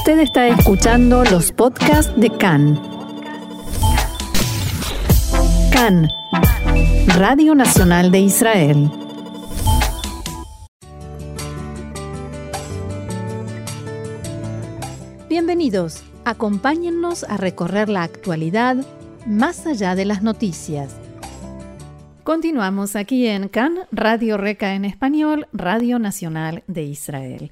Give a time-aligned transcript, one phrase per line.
[0.00, 2.80] Usted está escuchando los podcasts de CAN.
[5.70, 6.08] CAN,
[7.18, 8.90] Radio Nacional de Israel.
[15.28, 18.76] Bienvenidos, acompáñennos a recorrer la actualidad
[19.26, 20.96] más allá de las noticias.
[22.24, 27.50] Continuamos aquí en CAN, Radio Reca en español, Radio Nacional de Israel.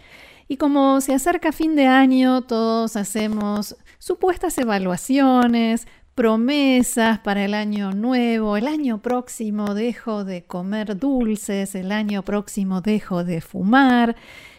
[0.48, 7.92] Y como se acerca fin de año, todos hacemos supuestas evaluaciones, promesas para el año
[7.92, 14.16] nuevo, el año próximo dejo de comer dulces, el año próximo dejo de fumar,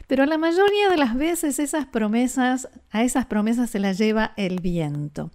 [0.07, 4.61] pero la mayoría de las veces esas promesas, a esas promesas se las lleva el
[4.61, 5.31] viento.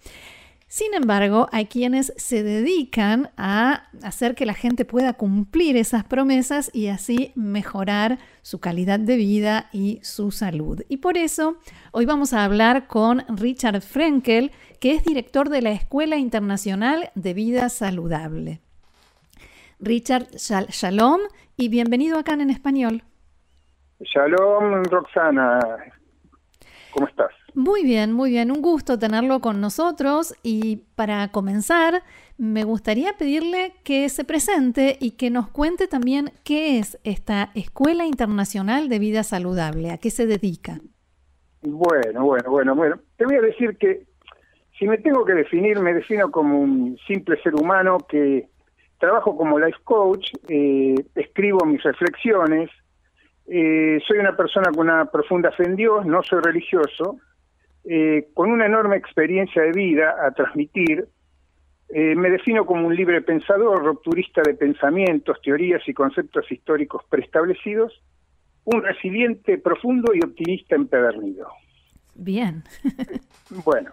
[0.75, 6.69] Sin embargo, hay quienes se dedican a hacer que la gente pueda cumplir esas promesas
[6.75, 10.83] y así mejorar su calidad de vida y su salud.
[10.89, 11.59] Y por eso
[11.93, 14.51] hoy vamos a hablar con Richard Frenkel,
[14.81, 18.59] que es director de la Escuela Internacional de Vida Saludable.
[19.79, 21.21] Richard, shalom
[21.57, 23.05] y bienvenido acá en español.
[24.01, 25.61] Shalom, Roxana.
[26.91, 27.31] ¿Cómo estás?
[27.55, 28.51] Muy bien, muy bien.
[28.51, 32.03] Un gusto tenerlo con nosotros y para comenzar
[32.37, 38.07] me gustaría pedirle que se presente y que nos cuente también qué es esta Escuela
[38.07, 40.81] Internacional de Vida Saludable, a qué se dedica.
[41.63, 42.97] Bueno, bueno, bueno, bueno.
[43.17, 44.05] Te voy a decir que
[44.77, 48.49] si me tengo que definir, me defino como un simple ser humano que
[48.99, 52.69] trabajo como life coach, eh, escribo mis reflexiones,
[53.47, 57.19] eh, soy una persona con una profunda fe en Dios, no soy religioso,
[57.85, 61.07] eh, con una enorme experiencia de vida a transmitir,
[61.91, 68.03] eh, me defino como un libre pensador, rupturista de pensamientos, teorías y conceptos históricos preestablecidos,
[68.65, 71.49] un resiliente profundo y optimista empedernido.
[72.15, 72.63] Bien.
[73.65, 73.93] bueno,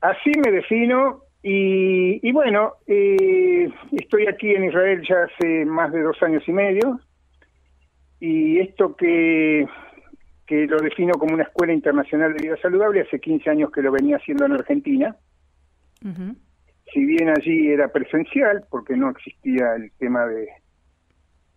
[0.00, 6.20] así me defino y, bueno, eh, estoy aquí en Israel ya hace más de dos
[6.22, 6.98] años y medio
[8.18, 9.68] y esto que
[10.46, 13.92] que lo defino como una escuela internacional de vida saludable, hace 15 años que lo
[13.92, 15.16] venía haciendo en Argentina.
[16.92, 20.48] Si bien allí era presencial, porque no existía el tema de,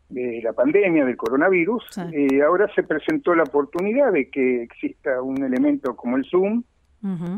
[0.09, 5.43] de la pandemia, del coronavirus, eh, ahora se presentó la oportunidad de que exista un
[5.43, 6.63] elemento como el Zoom,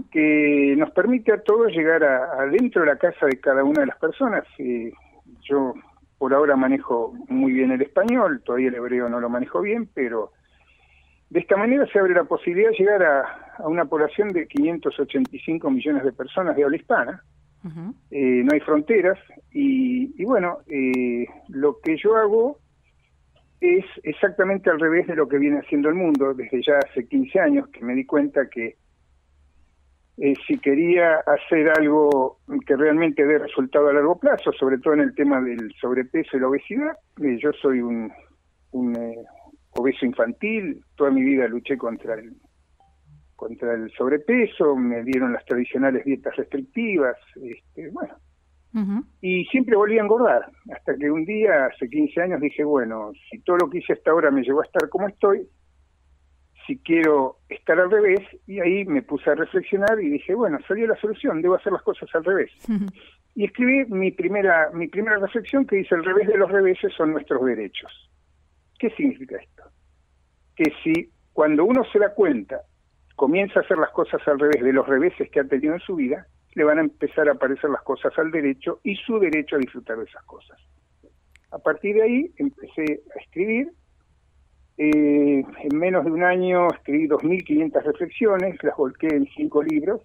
[0.09, 3.97] que nos permite a todos llegar adentro de la casa de cada una de las
[3.97, 4.43] personas.
[4.57, 4.91] Eh,
[5.43, 5.75] yo
[6.17, 10.31] por ahora manejo muy bien el español, todavía el hebreo no lo manejo bien, pero
[11.31, 16.03] de esta manera se abre la posibilidad de llegar a, una población de 585 millones
[16.03, 17.23] de personas de habla hispana.
[18.09, 19.17] Eh, no hay fronteras
[19.51, 22.57] y, bueno, eh, lo que yo hago
[23.61, 27.39] es exactamente al revés de lo que viene haciendo el mundo desde ya hace 15
[27.39, 28.75] años que me di cuenta que
[30.17, 35.01] eh, si quería hacer algo que realmente dé resultado a largo plazo, sobre todo en
[35.01, 38.11] el tema del sobrepeso y la obesidad, yo soy un,
[38.71, 38.97] un,
[39.71, 42.35] obeso infantil, toda mi vida luché contra el
[43.35, 48.15] contra el sobrepeso, me dieron las tradicionales dietas restrictivas, este, bueno,
[49.19, 53.39] y siempre volví a engordar, hasta que un día, hace 15 años, dije, bueno, si
[53.39, 55.47] todo lo que hice hasta ahora me llevó a estar como estoy,
[56.65, 60.87] si quiero estar al revés, y ahí me puse a reflexionar y dije, bueno, salió
[60.87, 62.51] la solución, debo hacer las cosas al revés.
[63.35, 67.11] Y escribí mi primera, mi primera reflexión que dice, el revés de los reveses son
[67.11, 68.09] nuestros derechos.
[68.81, 69.63] ¿Qué significa esto?
[70.55, 72.61] Que si cuando uno se da cuenta,
[73.15, 75.95] comienza a hacer las cosas al revés de los reveses que ha tenido en su
[75.95, 76.25] vida,
[76.55, 79.99] le van a empezar a aparecer las cosas al derecho y su derecho a disfrutar
[79.99, 80.59] de esas cosas.
[81.51, 83.71] A partir de ahí empecé a escribir.
[84.79, 90.01] Eh, en menos de un año escribí 2.500 reflexiones, las volqué en cinco libros,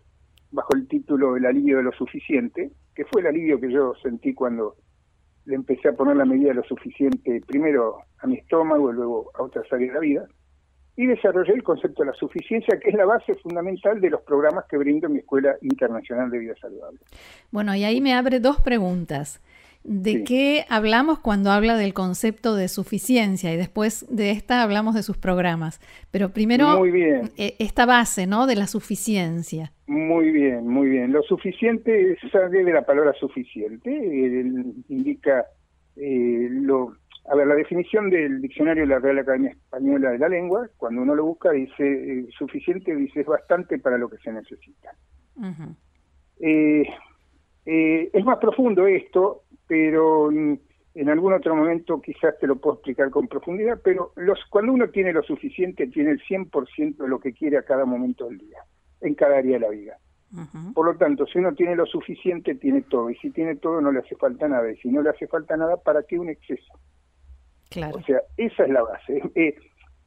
[0.51, 4.35] bajo el título El alivio de lo suficiente, que fue el alivio que yo sentí
[4.35, 4.77] cuando
[5.47, 9.43] le empecé a poner la medida lo suficiente, primero a mi estómago y luego a
[9.43, 10.27] otras áreas de la vida,
[10.97, 14.65] y desarrollé el concepto de la suficiencia, que es la base fundamental de los programas
[14.69, 16.99] que brindo en mi Escuela Internacional de Vida Saludable.
[17.51, 19.41] Bueno, y ahí me abre dos preguntas.
[19.89, 23.53] ¿De qué hablamos cuando habla del concepto de suficiencia?
[23.53, 25.81] Y después de esta hablamos de sus programas.
[26.11, 28.49] Pero primero, eh, esta base, ¿no?
[28.49, 29.73] De la suficiencia.
[29.87, 31.13] Muy bien, muy bien.
[31.13, 33.89] Lo suficiente sale de la palabra suficiente.
[35.97, 36.95] Eh, lo...
[37.29, 41.03] A ver, la definición del diccionario de la Real Academia Española de la Lengua, cuando
[41.03, 44.95] uno lo busca, dice eh, suficiente, dice es bastante para lo que se necesita.
[47.65, 50.31] es más profundo esto, pero
[50.97, 54.89] en algún otro momento quizás te lo puedo explicar con profundidad, pero los, cuando uno
[54.89, 58.61] tiene lo suficiente, tiene el 100% de lo que quiere a cada momento del día.
[59.03, 59.99] en cada área de la vida.
[60.75, 63.11] Por lo tanto, si uno tiene lo suficiente, tiene todo.
[63.11, 64.71] Y si tiene todo, no le hace falta nada.
[64.71, 66.79] Y si no le hace falta nada, ¿para qué un exceso?
[67.71, 67.99] Claro.
[67.99, 69.23] O sea, esa es la base.
[69.35, 69.55] Eh,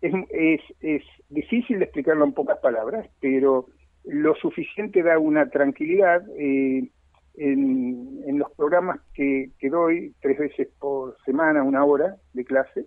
[0.01, 3.65] es, es, es difícil de explicarlo en pocas palabras, pero
[4.05, 6.23] lo suficiente da una tranquilidad.
[6.37, 6.89] Eh,
[7.35, 12.85] en, en, los programas que, que, doy, tres veces por semana, una hora de clase,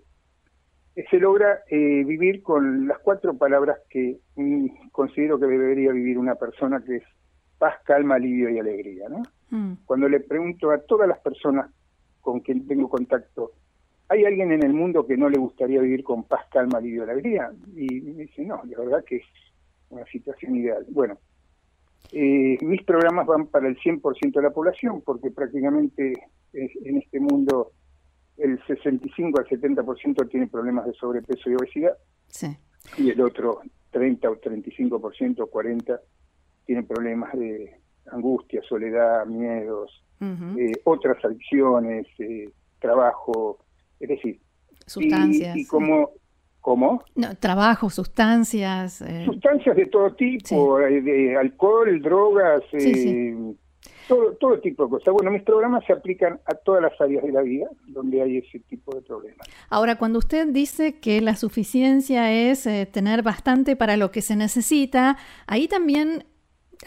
[0.94, 6.18] eh, se logra eh, vivir con las cuatro palabras que mm, considero que debería vivir
[6.18, 7.04] una persona, que es
[7.62, 9.08] paz, calma, alivio y alegría.
[9.08, 9.22] ¿no?
[9.50, 9.74] Mm.
[9.86, 11.70] Cuando le pregunto a todas las personas
[12.20, 13.52] con quien tengo contacto,
[14.08, 17.10] ¿hay alguien en el mundo que no le gustaría vivir con paz, calma, alivio y
[17.10, 17.52] alegría?
[17.76, 19.24] Y me dice, no, la verdad que es
[19.90, 20.84] una situación ideal.
[20.90, 21.18] Bueno,
[22.10, 26.14] eh, mis programas van para el 100% de la población, porque prácticamente
[26.52, 27.70] en este mundo
[28.38, 31.96] el 65 al 70% tiene problemas de sobrepeso y obesidad,
[32.98, 33.60] y el otro
[33.92, 36.00] 30 o 35% o 40%
[36.66, 37.74] tiene problemas de
[38.10, 42.48] angustia, soledad, miedos, eh, otras adicciones, eh,
[42.78, 43.58] trabajo,
[43.98, 44.40] es decir,
[44.86, 45.56] sustancias.
[45.56, 46.10] Y, como
[46.62, 47.02] ¿Cómo?
[47.16, 49.02] No, trabajo, sustancias.
[49.02, 49.24] Eh.
[49.24, 52.62] Sustancias de todo tipo, de alcohol, drogas,
[54.06, 55.12] todo, todo tipo de cosas.
[55.12, 58.60] Bueno, mis programas se aplican a todas las áreas de la vida donde hay ese
[58.60, 59.44] tipo de problemas.
[59.70, 64.36] Ahora, cuando usted dice que la suficiencia es eh, tener bastante para lo que se
[64.36, 65.16] necesita,
[65.48, 66.24] ahí también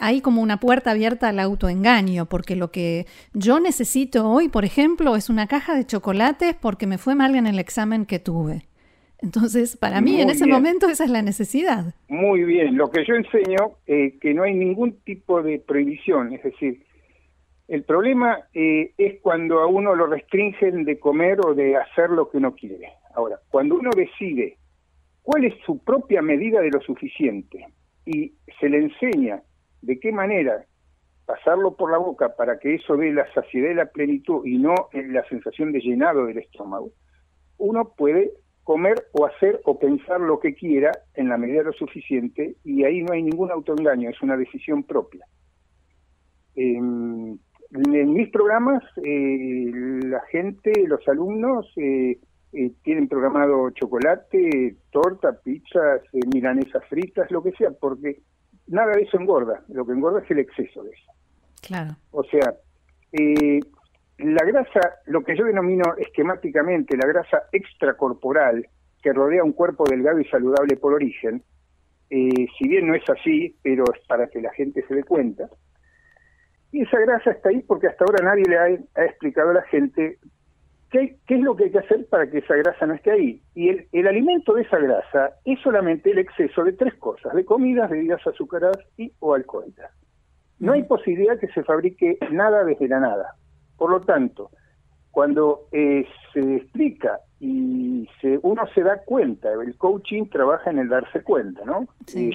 [0.00, 5.16] hay como una puerta abierta al autoengaño, porque lo que yo necesito hoy, por ejemplo,
[5.16, 8.62] es una caja de chocolates porque me fue mal en el examen que tuve.
[9.22, 11.94] Entonces, para mí en ese momento esa es la necesidad.
[12.08, 16.34] Muy bien, lo que yo enseño es eh, que no hay ningún tipo de prohibición,
[16.34, 16.84] es decir,
[17.68, 22.30] el problema eh, es cuando a uno lo restringen de comer o de hacer lo
[22.30, 22.90] que uno quiere.
[23.14, 24.56] Ahora, cuando uno decide
[25.22, 27.66] cuál es su propia medida de lo suficiente
[28.04, 29.42] y se le enseña
[29.82, 30.64] de qué manera
[31.26, 34.74] pasarlo por la boca para que eso dé la saciedad y la plenitud y no
[34.92, 36.90] la sensación de llenado del estómago,
[37.58, 38.32] uno puede
[38.62, 42.84] comer o hacer o pensar lo que quiera en la medida de lo suficiente y
[42.84, 45.26] ahí no hay ningún autoengaño, es una decisión propia.
[46.54, 47.38] Em,
[47.70, 49.70] en mis programas, eh,
[50.04, 52.18] la gente, los alumnos, eh,
[52.52, 56.00] eh, tienen programado chocolate, torta, pizzas,
[56.32, 58.20] milanesas fritas, lo que sea, porque
[58.68, 59.62] nada de eso engorda.
[59.68, 61.12] Lo que engorda es el exceso de eso.
[61.62, 61.96] Claro.
[62.12, 62.54] O sea,
[64.18, 68.68] la grasa, lo que yo denomino esquemáticamente la grasa extracorporal
[69.02, 71.42] que rodea un cuerpo delgado y saludable por origen,
[72.08, 75.48] si bien no es así, pero es para que la gente se dé cuenta,
[76.72, 80.18] y esa grasa está ahí porque hasta ahora nadie le ha, explicado a la gente
[80.90, 83.42] qué, qué, es lo que hay que hacer para que esa grasa no esté ahí.
[83.54, 87.44] Y el, el alimento de esa grasa es solamente el exceso de tres cosas, de
[87.44, 89.90] comidas, bebidas azucaradas y o alcohólicas.
[90.58, 93.34] No hay posibilidad que se fabrique nada desde la nada.
[93.76, 94.50] Por lo tanto,
[95.10, 100.88] cuando eh, se explica y se, uno se da cuenta, el coaching trabaja en el
[100.88, 101.86] darse cuenta, ¿no?
[102.06, 102.30] Sí.
[102.30, 102.32] Eh,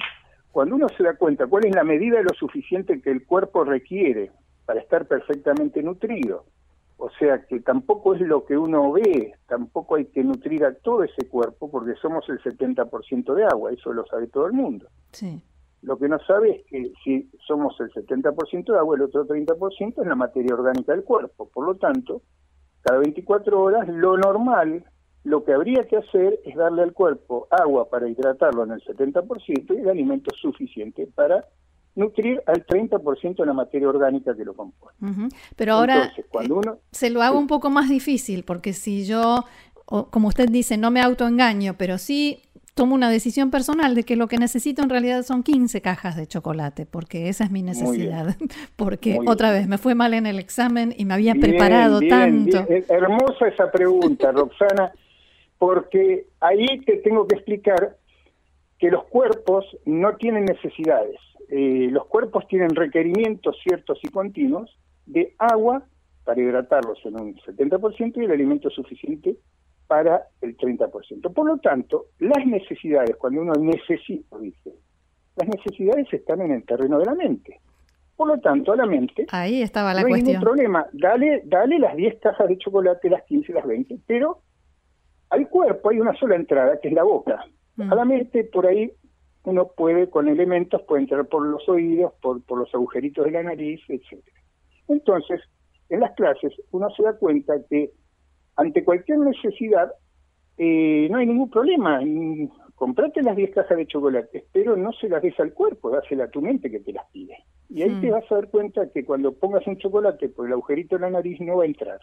[0.52, 3.64] cuando uno se da cuenta cuál es la medida de lo suficiente que el cuerpo
[3.64, 4.30] requiere
[4.66, 6.44] para estar perfectamente nutrido,
[7.02, 11.02] o sea que tampoco es lo que uno ve, tampoco hay que nutrir a todo
[11.02, 14.86] ese cuerpo porque somos el 70% de agua, eso lo sabe todo el mundo.
[15.10, 15.42] Sí.
[15.80, 20.00] Lo que no sabe es que si somos el 70% de agua, el otro 30%
[20.00, 21.50] es la materia orgánica del cuerpo.
[21.52, 22.22] Por lo tanto,
[22.82, 24.84] cada 24 horas lo normal
[25.24, 29.76] lo que habría que hacer es darle al cuerpo agua para hidratarlo en el 70%
[29.76, 31.44] y el alimento suficiente para
[31.94, 35.28] nutrir al 30% de la materia orgánica que lo compone.
[35.56, 39.44] Pero ahora cuando uno, se lo hago un poco más difícil, porque si yo,
[39.84, 42.42] como usted dice, no me autoengaño, pero sí
[42.74, 46.26] tomo una decisión personal de que lo que necesito en realidad son 15 cajas de
[46.26, 48.34] chocolate, porque esa es mi necesidad.
[48.76, 52.64] Porque otra vez me fue mal en el examen y me había preparado tanto.
[52.88, 54.92] Hermosa esa pregunta, Roxana
[55.62, 57.96] porque ahí te tengo que explicar
[58.80, 61.14] que los cuerpos no tienen necesidades.
[61.54, 65.82] Eh, los cuerpos tienen requerimientos ciertos y continuos de agua
[66.24, 69.36] para hidratarlos en un 70% y el alimento suficiente
[69.86, 71.30] para el 30%.
[71.34, 74.72] Por lo tanto, las necesidades, cuando uno necesita, dice,
[75.36, 77.60] las necesidades están en el terreno de la mente.
[78.16, 80.86] Por lo tanto, a la mente Ahí estaba la no hay ningún problema.
[80.94, 84.40] Dale, dale las 10 cajas de chocolate, las 15, las 20, pero
[85.28, 87.44] al cuerpo hay una sola entrada, que es la boca.
[87.76, 87.92] Mm.
[87.92, 88.90] A la mente, por ahí,
[89.44, 93.42] uno puede, con elementos, puede entrar por los oídos, por, por los agujeritos de la
[93.42, 94.40] nariz, etcétera.
[94.88, 95.40] Entonces,
[95.88, 97.92] en las clases, uno se da cuenta que
[98.56, 99.92] ante cualquier necesidad,
[100.58, 102.00] eh, no hay ningún problema.
[102.74, 106.30] comprate las 10 cajas de chocolate, pero no se las des al cuerpo, dásela a
[106.30, 107.36] tu mente que te las pide.
[107.68, 110.96] Y ahí te vas a dar cuenta que cuando pongas un chocolate por el agujerito
[110.96, 112.00] de la nariz no va a entrar.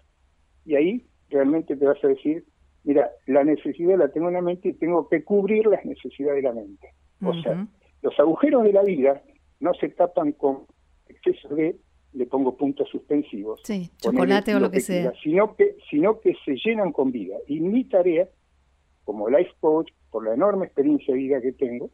[0.66, 2.44] Y ahí realmente te vas a decir,
[2.84, 6.50] mira, la necesidad la tengo en la mente y tengo que cubrir las necesidades de
[6.50, 6.90] la mente.
[7.22, 7.68] O sea,
[8.02, 9.22] los agujeros de la vida
[9.60, 10.66] no se tapan con
[11.08, 11.76] exceso de,
[12.14, 13.62] le pongo puntos suspensivos.
[13.64, 15.14] Sí, chocolate o lo que, sea.
[15.22, 17.38] sino, que, sino que se llenan con vida.
[17.48, 18.28] Y mi tarea,
[19.04, 21.90] como life coach, por la enorme experiencia de vida que tengo,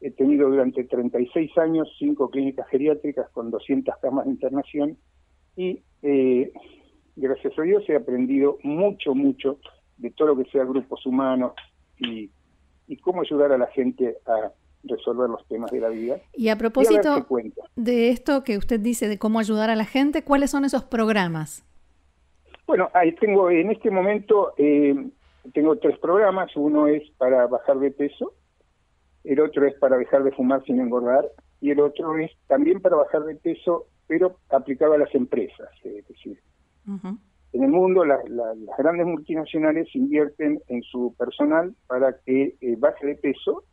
[0.00, 4.98] he tenido durante 36 años cinco clínicas geriátricas con 200 camas de internación
[5.56, 6.52] y eh,
[7.14, 9.58] gracias a Dios he aprendido mucho, mucho
[9.98, 11.52] de todo lo que sea grupos humanos
[11.98, 12.30] y,
[13.02, 14.52] cómo ayudar a la gente a
[14.84, 16.20] resolver los temas de la vida.
[16.34, 17.26] Y a propósito
[17.76, 21.64] de esto que usted dice de cómo ayudar a la gente, ¿cuáles son esos programas?
[22.66, 24.94] Bueno, ahí tengo en este momento eh,
[25.52, 26.54] tengo tres programas.
[26.56, 28.34] Uno es para bajar de peso,
[29.24, 31.28] el otro es para dejar de fumar sin engordar
[31.60, 35.68] y el otro es también para bajar de peso, pero aplicado a las empresas.
[35.84, 36.40] Es decir,
[37.52, 38.20] en el mundo las
[38.78, 43.64] grandes multinacionales invierten en su personal para que eh, baje de peso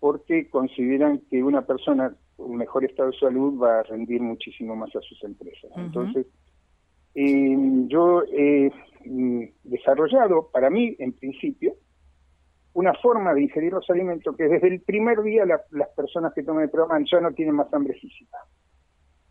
[0.00, 4.94] porque consideran que una persona con mejor estado de salud va a rendir muchísimo más
[4.94, 5.70] a sus empresas.
[5.76, 6.26] Entonces,
[7.14, 7.56] eh,
[7.88, 8.70] yo he
[9.04, 11.74] mm, desarrollado, para mí, en principio,
[12.74, 16.62] una forma de ingerir los alimentos que desde el primer día las personas que toman
[16.62, 18.38] el programa ya no tienen más hambre física.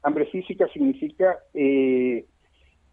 [0.03, 2.25] Hambre física significa eh,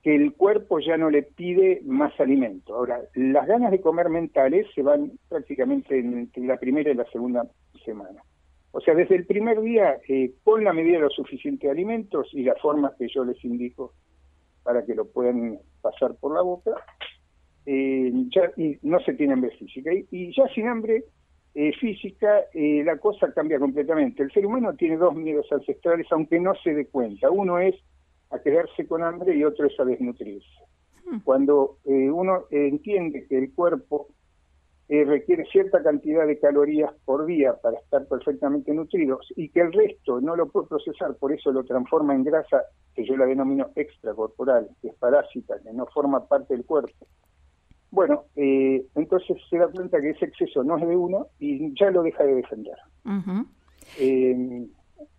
[0.05, 2.75] que el cuerpo ya no le pide más alimento.
[2.75, 7.49] Ahora, las ganas de comer mentales se van prácticamente entre la primera y la segunda
[7.87, 8.23] semana.
[8.73, 12.29] O sea, desde el primer día, eh, con la medida de lo suficiente de alimentos
[12.35, 13.95] y la forma que yo les indico
[14.63, 16.73] para que lo puedan pasar por la boca,
[17.65, 19.91] eh, ya y no se tiene hambre física.
[20.11, 21.05] Y, ya sin hambre
[21.55, 24.23] eh, física, la cosa cambia completamente.
[24.23, 27.31] El ser humano tiene dos miedos ancestrales, aunque no se dé cuenta.
[27.31, 27.75] Uno es
[28.35, 30.47] a quedarse con hambre y otro es a desnutrirse.
[31.05, 31.21] Hmm.
[31.21, 34.09] Cuando eh, uno entiende que el cuerpo
[34.87, 39.73] eh, requiere cierta cantidad de calorías por día para estar perfectamente nutrido y que el
[39.73, 42.65] resto no lo puede procesar, por eso lo transforma en grasa,
[42.95, 47.07] que yo la denomino extracorporal, que es parásita, que no forma parte del cuerpo.
[47.91, 51.91] Bueno, eh, entonces se da cuenta que ese exceso no es de uno y ya
[51.91, 52.77] lo deja de defender.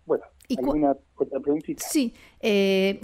[0.06, 0.24] bueno,
[0.56, 1.84] ¿Alguna otra preguntita?
[1.86, 2.14] Sí.
[2.40, 3.00] Eh,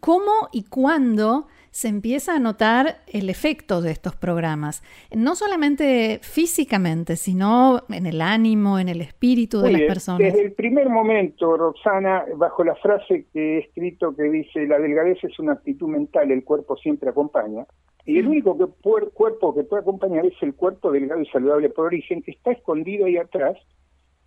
[0.00, 4.82] ¿Cómo y cuándo se empieza a notar el efecto de estos programas?
[5.14, 10.20] No solamente físicamente, sino en el ánimo, en el espíritu de las personas.
[10.20, 15.22] Desde el primer momento, Roxana, bajo la frase que he escrito que dice, la delgadez
[15.22, 17.66] es una actitud mental, el cuerpo siempre acompaña.
[18.06, 18.66] Y el único que
[19.12, 23.06] cuerpo que puede acompañar es el cuerpo delgado y saludable por origen, que está escondido
[23.06, 23.56] ahí atrás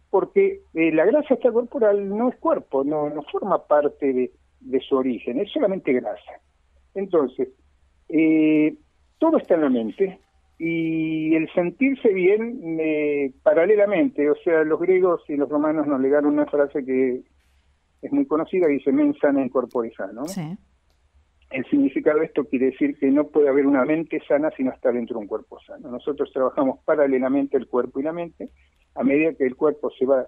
[0.10, 4.96] porque eh, la grasa extracorporal no es cuerpo, no, no forma parte de, de, su
[4.96, 6.42] origen, es solamente grasa.
[6.94, 7.50] Entonces,
[8.10, 8.76] eh,
[9.20, 10.20] todo está en la mente
[10.60, 16.34] y el sentirse bien eh, paralelamente, o sea, los griegos y los romanos nos legaron
[16.34, 17.22] una frase que
[18.02, 20.26] es muy conocida, dice mens sana en corpore sano.
[20.26, 20.58] Sí.
[21.50, 24.72] El significado de esto quiere decir que no puede haber una mente sana si no
[24.72, 25.90] está dentro de un cuerpo sano.
[25.90, 28.50] Nosotros trabajamos paralelamente el cuerpo y la mente
[28.98, 30.26] a medida que el cuerpo se va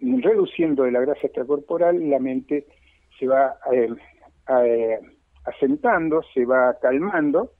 [0.00, 2.66] reduciendo de la grasa extracorporal, la mente
[3.18, 3.88] se va eh,
[4.48, 5.00] eh,
[5.44, 7.52] asentando, se va calmando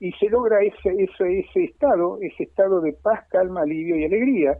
[0.00, 4.58] y se logra ese, ese, ese estado, ese estado de paz, calma, alivio y alegría,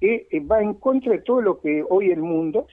[0.00, 2.66] que eh, va en contra de todo lo que hoy el mundo.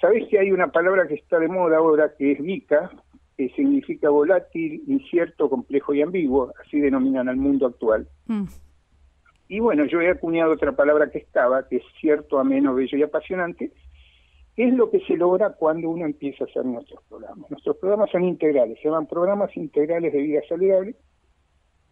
[0.00, 2.90] Sabés que hay una palabra que está de moda ahora que es VICA,
[3.36, 8.06] que significa volátil, incierto, complejo y ambiguo, así denominan al mundo actual.
[8.26, 8.44] Mm.
[9.52, 13.02] Y bueno, yo he acuñado otra palabra que estaba, que es cierto, ameno, bello y
[13.02, 13.70] apasionante,
[14.56, 17.50] que es lo que se logra cuando uno empieza a hacer nuestros programas.
[17.50, 20.96] Nuestros programas son integrales, se llaman programas integrales de vida saludable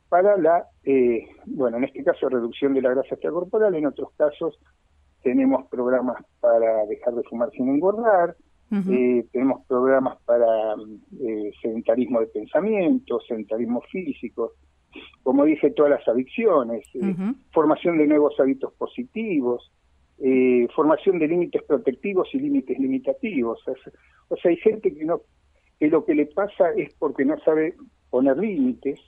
[0.08, 4.58] para la, eh, bueno, en este caso reducción de la grasa extracorporal, en otros casos
[5.22, 8.36] tenemos programas para dejar de fumar sin engordar,
[8.88, 10.76] eh, tenemos programas para
[11.20, 14.54] eh, sedentarismo de pensamiento, sedentarismo físico,
[15.30, 17.14] como dije, todas las adicciones, eh,
[17.52, 19.70] formación de nuevos hábitos positivos,
[20.18, 23.62] eh, formación de límites protectivos y límites limitativos.
[24.26, 25.20] O sea, hay gente que no
[25.78, 27.76] que lo que le pasa es porque no sabe
[28.10, 28.98] poner límites.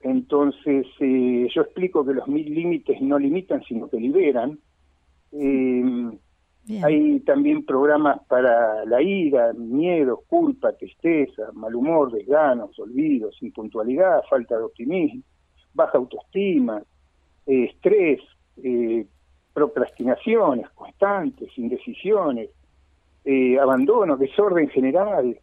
[0.00, 4.58] Entonces, eh, yo explico que los mil límites no limitan, sino que liberan.
[6.82, 14.56] Hay también programas para la ira, miedo, culpa, tristeza, mal humor, desganos, olvidos, impuntualidad, falta
[14.56, 15.22] de optimismo,
[15.74, 16.82] baja autoestima,
[17.46, 18.20] eh, estrés,
[18.62, 19.04] eh,
[19.52, 22.50] procrastinaciones constantes, indecisiones,
[23.24, 25.38] eh, abandono, desorden general.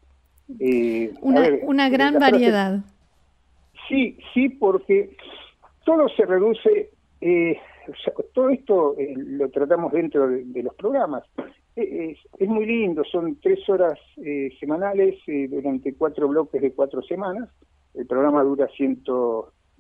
[1.21, 2.79] una, una gran variedad.
[3.87, 5.15] Sí, sí, porque
[5.85, 6.89] todo se reduce,
[8.33, 11.23] todo esto lo tratamos dentro de, los programas.
[11.75, 13.97] Es, es, muy lindo, son tres horas
[14.59, 15.15] semanales
[15.49, 17.49] durante cuatro bloques de cuatro semanas.
[17.93, 18.67] El programa dura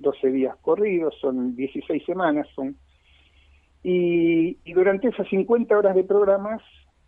[0.01, 2.75] 112 días corridos, son 16 semanas, son
[3.83, 6.61] y, durante esas 50 horas de programas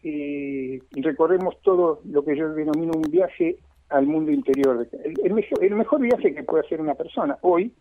[0.03, 3.57] eh, recorremos todo lo que yo denomino un viaje
[3.89, 4.87] al mundo interior.
[5.23, 7.73] El, mejor, el mejor viaje que puede hacer una persona hoy,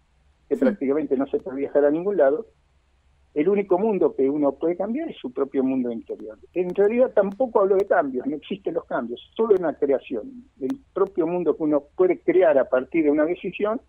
[0.49, 2.47] que prácticamente no se puede viajar a ningún lado,
[3.35, 6.39] el único mundo que uno puede cambiar es su propio mundo interior.
[6.53, 10.45] En realidad tampoco hablo de cambios, no existen los cambios, solo una creación.
[10.61, 13.81] El propio mundo que uno puede crear a partir de una decisión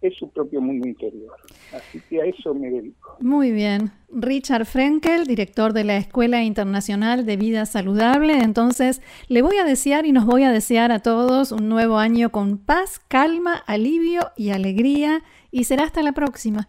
[0.00, 1.34] es su propio mundo interior.
[1.74, 3.16] Así que a eso me dedico.
[3.20, 3.90] Muy bien.
[4.10, 8.38] Richard Frenkel, director de la Escuela Internacional de Vida Saludable.
[8.38, 12.30] Entonces, le voy a desear y nos voy a desear a todos un nuevo año
[12.30, 15.22] con paz, calma, alivio y alegría.
[15.50, 16.68] Y será hasta la próxima.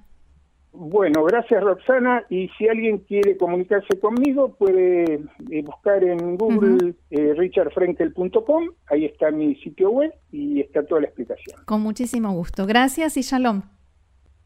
[0.82, 2.24] Bueno, gracias Roxana.
[2.30, 5.16] Y si alguien quiere comunicarse conmigo, puede
[5.52, 8.70] eh, buscar en Google eh, richardfrenkel.com.
[8.88, 11.60] Ahí está mi sitio web y está toda la explicación.
[11.66, 12.66] Con muchísimo gusto.
[12.66, 13.64] Gracias y shalom.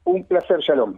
[0.05, 0.97] Un placer, shalom.